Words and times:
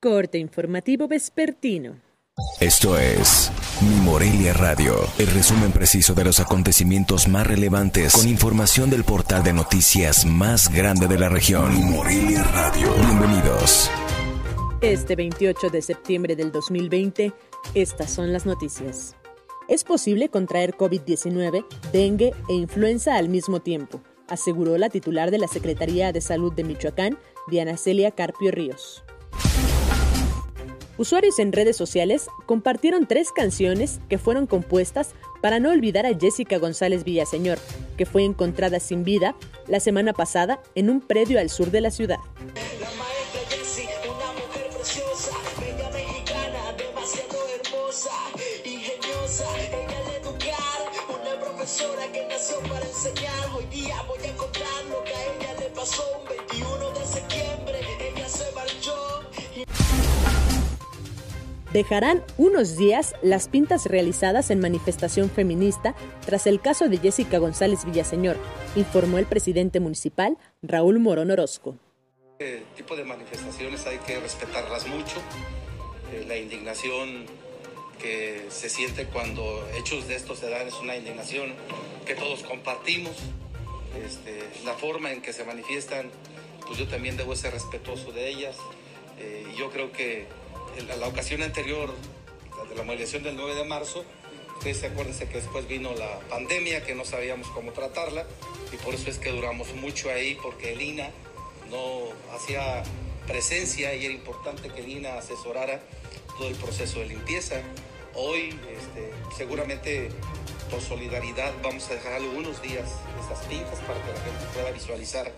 Corte 0.00 0.38
informativo 0.38 1.08
vespertino. 1.08 2.00
Esto 2.60 2.96
es 2.96 3.50
Mi 3.82 3.96
Morelia 3.96 4.52
Radio, 4.52 4.94
el 5.18 5.26
resumen 5.26 5.72
preciso 5.72 6.14
de 6.14 6.22
los 6.22 6.38
acontecimientos 6.38 7.26
más 7.26 7.44
relevantes 7.44 8.12
con 8.12 8.28
información 8.28 8.90
del 8.90 9.02
portal 9.02 9.42
de 9.42 9.52
noticias 9.52 10.24
más 10.24 10.72
grande 10.72 11.08
de 11.08 11.18
la 11.18 11.28
región. 11.28 11.74
Mi 11.74 11.82
Morelia 11.82 12.44
Radio. 12.44 12.94
Bienvenidos. 12.94 13.90
Este 14.82 15.16
28 15.16 15.68
de 15.68 15.82
septiembre 15.82 16.36
del 16.36 16.52
2020, 16.52 17.32
estas 17.74 18.12
son 18.12 18.32
las 18.32 18.46
noticias. 18.46 19.16
Es 19.66 19.82
posible 19.82 20.28
contraer 20.28 20.76
COVID-19, 20.76 21.66
dengue 21.92 22.34
e 22.48 22.52
influenza 22.52 23.16
al 23.16 23.28
mismo 23.28 23.58
tiempo, 23.58 24.00
aseguró 24.28 24.78
la 24.78 24.90
titular 24.90 25.32
de 25.32 25.38
la 25.38 25.48
Secretaría 25.48 26.12
de 26.12 26.20
Salud 26.20 26.52
de 26.52 26.62
Michoacán, 26.62 27.18
Diana 27.48 27.76
Celia 27.76 28.12
Carpio 28.12 28.52
Ríos. 28.52 29.02
Usuarios 30.98 31.38
en 31.38 31.52
redes 31.52 31.76
sociales 31.76 32.28
compartieron 32.44 33.06
tres 33.06 33.30
canciones 33.30 34.00
que 34.08 34.18
fueron 34.18 34.48
compuestas 34.48 35.14
para 35.40 35.60
no 35.60 35.70
olvidar 35.70 36.06
a 36.06 36.18
Jessica 36.18 36.58
González 36.58 37.04
Villaseñor, 37.04 37.60
que 37.96 38.04
fue 38.04 38.24
encontrada 38.24 38.80
sin 38.80 39.04
vida 39.04 39.36
la 39.68 39.78
semana 39.78 40.12
pasada 40.12 40.60
en 40.74 40.90
un 40.90 41.00
predio 41.00 41.38
al 41.38 41.50
sur 41.50 41.70
de 41.70 41.82
la 41.82 41.92
ciudad. 41.92 42.18
Hoy 53.54 53.64
día 53.66 54.02
voy 54.08 54.18
a 54.18 54.27
Dejarán 61.72 62.24
unos 62.38 62.78
días 62.78 63.14
las 63.20 63.48
pintas 63.48 63.84
realizadas 63.84 64.50
en 64.50 64.58
manifestación 64.58 65.28
feminista 65.30 65.94
tras 66.24 66.46
el 66.46 66.62
caso 66.62 66.88
de 66.88 66.96
Jessica 66.96 67.36
González 67.36 67.84
Villaseñor, 67.84 68.38
informó 68.74 69.18
el 69.18 69.26
presidente 69.26 69.78
municipal 69.78 70.38
Raúl 70.62 70.98
Morón 70.98 71.30
Orozco. 71.30 71.76
Este 72.38 72.62
tipo 72.74 72.96
de 72.96 73.04
manifestaciones 73.04 73.86
hay 73.86 73.98
que 73.98 74.18
respetarlas 74.18 74.86
mucho. 74.86 75.16
Eh, 76.12 76.24
la 76.26 76.38
indignación 76.38 77.26
que 78.00 78.46
se 78.48 78.70
siente 78.70 79.04
cuando 79.04 79.68
hechos 79.76 80.08
de 80.08 80.14
estos 80.14 80.38
se 80.38 80.48
dan 80.48 80.68
es 80.68 80.74
una 80.80 80.96
indignación 80.96 81.52
que 82.06 82.14
todos 82.14 82.44
compartimos. 82.44 83.12
Este, 84.06 84.40
la 84.64 84.72
forma 84.72 85.12
en 85.12 85.20
que 85.20 85.34
se 85.34 85.44
manifiestan, 85.44 86.10
pues 86.66 86.78
yo 86.78 86.88
también 86.88 87.18
debo 87.18 87.36
ser 87.36 87.52
respetuoso 87.52 88.12
de 88.12 88.28
ellas. 88.28 88.56
Eh, 89.18 89.44
yo 89.58 89.70
creo 89.70 89.92
que 89.92 90.26
la, 90.86 90.96
la, 90.96 91.06
ocasión 91.06 91.42
anterior, 91.42 91.94
de 92.68 92.74
la 92.74 92.82
movilización 92.82 93.22
del 93.22 93.36
9 93.36 93.54
de 93.54 93.64
marzo, 93.64 94.04
ustedes 94.58 94.82
acuérdense 94.84 95.28
que 95.28 95.38
después 95.38 95.66
vino 95.68 95.94
la 95.94 96.18
pandemia, 96.28 96.84
que 96.84 96.94
no 96.94 97.04
sabíamos 97.04 97.48
cómo 97.48 97.72
tratarla, 97.72 98.26
y 98.72 98.76
por 98.76 98.94
eso 98.94 99.10
es 99.10 99.18
que 99.18 99.30
duramos 99.30 99.74
mucho 99.74 100.10
ahí, 100.10 100.36
porque 100.42 100.72
el 100.72 100.80
INA 100.80 101.10
no 101.70 102.08
hacía 102.34 102.82
presencia 103.26 103.94
y 103.94 104.06
era 104.06 104.14
importante 104.14 104.70
que 104.70 104.80
el 104.80 104.88
INA 104.88 105.18
asesorara 105.18 105.80
todo 106.38 106.48
el 106.48 106.54
proceso 106.54 107.00
de 107.00 107.06
limpieza. 107.06 107.60
Hoy, 108.14 108.48
este, 108.48 109.12
seguramente 109.36 110.08
por 110.70 110.80
solidaridad, 110.80 111.52
vamos 111.62 111.88
a 111.90 111.94
dejar 111.94 112.14
algunos 112.14 112.60
días 112.62 112.88
esas 113.24 113.46
pintas 113.46 113.78
para 113.80 114.02
que 114.02 114.12
la 114.12 114.20
gente 114.20 114.46
pueda 114.54 114.70
visualizar 114.70 115.32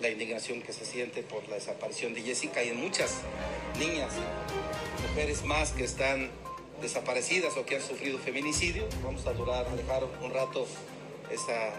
la 0.00 0.08
indignación 0.08 0.62
que 0.62 0.72
se 0.72 0.84
siente 0.84 1.22
por 1.22 1.48
la 1.48 1.56
desaparición 1.56 2.14
de 2.14 2.22
Jessica 2.22 2.62
y 2.62 2.68
en 2.68 2.80
muchas 2.80 3.18
niñas 3.78 4.12
mujeres 5.08 5.44
más 5.44 5.72
que 5.72 5.84
están 5.84 6.30
desaparecidas 6.80 7.56
o 7.56 7.66
que 7.66 7.76
han 7.76 7.82
sufrido 7.82 8.18
feminicidio. 8.18 8.84
Vamos 9.02 9.26
a 9.26 9.32
durar, 9.32 9.66
a 9.66 9.74
dejar 9.74 10.04
un 10.22 10.32
rato 10.32 10.66
esas 11.30 11.74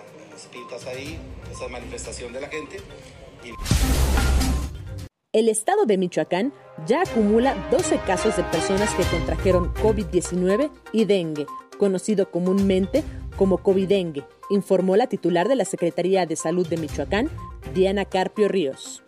pintas 0.52 0.86
ahí, 0.86 1.18
esa 1.52 1.68
manifestación 1.68 2.34
de 2.34 2.42
la 2.42 2.48
gente. 2.48 2.78
El 5.32 5.48
estado 5.48 5.86
de 5.86 5.98
Michoacán 5.98 6.54
ya 6.86 7.02
acumula 7.02 7.68
12 7.72 8.00
casos 8.00 8.36
de 8.36 8.44
personas 8.44 8.94
que 8.96 9.04
contrajeron 9.04 9.74
COVID-19 9.76 10.72
y 10.92 11.06
dengue, 11.06 11.46
conocido 11.78 12.32
comúnmente 12.32 13.04
como 13.38 13.60
COVID-dengue, 13.60 14.26
informó 14.50 14.96
la 14.98 15.08
titular 15.08 15.48
de 15.48 15.56
la 15.56 15.66
Secretaría 15.66 16.26
de 16.26 16.36
Salud 16.36 16.68
de 16.68 16.78
Michoacán, 16.78 17.30
Diana 17.70 18.06
Carpio 18.06 18.48
Ríos. 18.48 19.04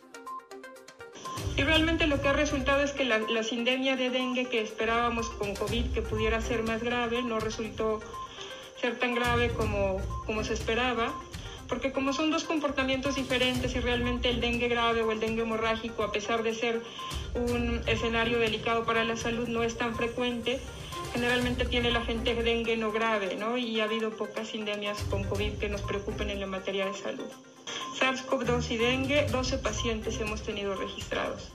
Y 1.58 1.64
realmente 1.64 2.08
lo 2.08 2.22
que 2.22 2.30
ha 2.30 2.34
resultado 2.34 2.82
es 2.82 2.92
que 2.92 3.04
la, 3.04 3.20
la 3.20 3.44
sindemia 3.44 3.96
de 3.96 4.10
dengue 4.10 4.46
que 4.46 4.62
esperábamos 4.62 5.30
con 5.30 5.54
COVID 5.56 5.92
que 5.92 6.02
pudiera 6.02 6.42
ser 6.42 6.64
más 6.64 6.82
grave 6.82 7.22
no 7.24 7.40
resultó 7.40 8.00
ser 8.80 8.98
tan 8.98 9.14
grave 9.14 9.50
como, 9.50 9.98
como 10.26 10.44
se 10.44 10.54
esperaba 10.54 11.14
porque 11.72 11.94
como 11.94 12.12
son 12.12 12.32
dos 12.32 12.44
comportamientos 12.44 13.16
diferentes 13.16 13.74
y 13.78 13.80
realmente 13.80 14.30
el 14.30 14.42
dengue 14.42 14.68
grave 14.68 15.04
o 15.04 15.12
el 15.14 15.22
dengue 15.22 15.44
hemorrágico, 15.44 16.04
a 16.04 16.12
pesar 16.12 16.44
de 16.44 16.54
ser 16.54 16.82
un 17.34 17.82
escenario 17.88 18.40
delicado 18.40 18.84
para 18.84 19.06
la 19.06 19.16
salud, 19.16 19.48
no 19.48 19.64
es 19.64 19.78
tan 19.78 19.96
frecuente, 19.96 20.60
generalmente 21.14 21.66
tiene 21.66 21.92
la 21.92 22.02
gente 22.02 22.36
dengue 22.36 22.78
no 22.78 22.92
grave, 22.92 23.36
¿no? 23.36 23.58
Y 23.58 23.80
ha 23.80 23.86
habido 23.86 24.12
pocas 24.12 24.54
endemias 24.54 24.98
con 25.10 25.24
COVID 25.24 25.54
que 25.54 25.70
nos 25.70 25.82
preocupen 25.82 26.30
en 26.30 26.40
la 26.40 26.48
materia 26.48 26.86
de 26.86 26.94
salud. 26.94 27.28
SARS-CoV-2 28.00 28.72
y 28.72 28.78
dengue, 28.78 29.28
12 29.32 29.58
pacientes 29.60 30.20
hemos 30.20 30.42
tenido 30.42 30.76
registrados. 30.76 31.52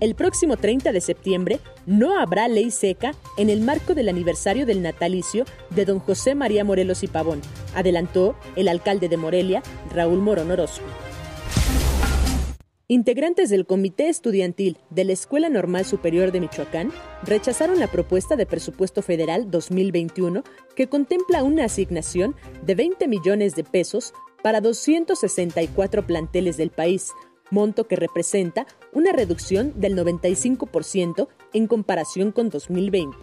El 0.00 0.14
próximo 0.14 0.56
30 0.56 0.92
de 0.92 1.00
septiembre 1.02 1.60
no 1.84 2.18
habrá 2.18 2.48
ley 2.48 2.70
seca 2.70 3.12
en 3.36 3.50
el 3.50 3.60
marco 3.60 3.94
del 3.94 4.08
aniversario 4.08 4.64
del 4.64 4.80
natalicio 4.80 5.44
de 5.70 5.84
don 5.84 5.98
José 5.98 6.34
María 6.34 6.64
Morelos 6.64 7.02
y 7.02 7.06
Pavón, 7.06 7.42
adelantó 7.74 8.34
el 8.56 8.68
alcalde 8.68 9.10
de 9.10 9.18
Morelia, 9.18 9.62
Raúl 9.94 10.20
Morón 10.20 10.50
Orozco. 10.50 10.86
Integrantes 12.90 13.50
del 13.50 13.66
Comité 13.66 14.08
Estudiantil 14.08 14.76
de 14.90 15.04
la 15.04 15.12
Escuela 15.12 15.48
Normal 15.48 15.84
Superior 15.84 16.32
de 16.32 16.40
Michoacán 16.40 16.90
rechazaron 17.22 17.78
la 17.78 17.86
propuesta 17.86 18.34
de 18.34 18.46
presupuesto 18.46 19.00
federal 19.00 19.48
2021 19.48 20.42
que 20.74 20.88
contempla 20.88 21.44
una 21.44 21.66
asignación 21.66 22.34
de 22.66 22.74
20 22.74 23.06
millones 23.06 23.54
de 23.54 23.62
pesos 23.62 24.12
para 24.42 24.60
264 24.60 26.04
planteles 26.04 26.56
del 26.56 26.70
país, 26.70 27.12
monto 27.52 27.86
que 27.86 27.94
representa 27.94 28.66
una 28.92 29.12
reducción 29.12 29.72
del 29.78 29.96
95% 29.96 31.28
en 31.52 31.68
comparación 31.68 32.32
con 32.32 32.50
2020. 32.50 33.18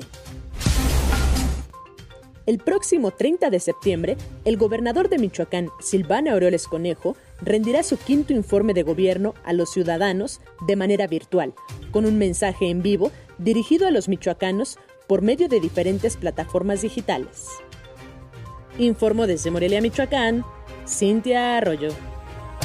El 2.47 2.59
próximo 2.59 3.11
30 3.11 3.49
de 3.49 3.59
septiembre, 3.59 4.15
el 4.45 4.55
gobernador 4.55 5.09
de 5.09 5.17
Michoacán, 5.17 5.67
Silvana 5.81 6.31
Aureoles 6.31 6.65
Conejo, 6.65 7.17
rendirá 7.41 7.83
su 7.83 7.97
quinto 7.97 8.31
informe 8.31 8.73
de 8.73 8.83
gobierno 8.83 9.33
a 9.43 9.51
los 9.51 9.69
ciudadanos 9.69 10.39
de 10.65 10.77
manera 10.77 11.07
virtual, 11.07 11.53
con 11.91 12.05
un 12.05 12.17
mensaje 12.17 12.69
en 12.69 12.81
vivo 12.81 13.11
dirigido 13.37 13.85
a 13.85 13.91
los 13.91 14.07
michoacanos 14.07 14.79
por 15.07 15.21
medio 15.21 15.49
de 15.49 15.59
diferentes 15.59 16.15
plataformas 16.15 16.81
digitales. 16.81 17.49
Informo 18.79 19.27
desde 19.27 19.51
Morelia, 19.51 19.81
Michoacán, 19.81 20.45
Cintia 20.87 21.57
Arroyo. 21.57 21.89